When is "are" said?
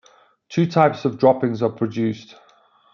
1.61-1.69